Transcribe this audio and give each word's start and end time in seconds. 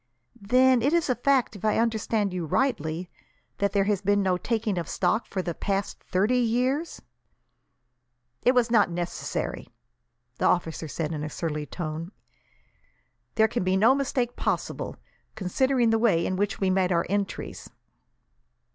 "Then 0.41 0.81
it 0.81 0.93
is 0.93 1.11
a 1.11 1.15
fact, 1.15 1.55
if 1.55 1.63
I 1.63 1.77
understand 1.77 2.33
you 2.33 2.47
rightly, 2.47 3.11
that 3.59 3.71
there 3.71 3.83
has 3.83 4.01
been 4.01 4.23
no 4.23 4.35
taking 4.35 4.79
of 4.79 4.89
stock 4.89 5.27
for 5.27 5.43
the 5.43 5.53
past 5.53 6.01
thirty 6.03 6.39
years?" 6.39 7.03
"It 8.41 8.53
was 8.55 8.71
not 8.71 8.89
necessary," 8.89 9.67
the 10.39 10.47
officer 10.47 10.87
said, 10.87 11.11
in 11.11 11.23
a 11.23 11.29
surly 11.29 11.67
tone. 11.67 12.11
"There 13.35 13.47
can 13.47 13.63
be 13.63 13.77
no 13.77 13.93
mistake 13.93 14.35
possible, 14.35 14.95
considering 15.35 15.91
the 15.91 15.99
way 15.99 16.25
in 16.25 16.35
which 16.35 16.59
we 16.59 16.71
made 16.71 16.91
our 16.91 17.05
entries." 17.07 17.69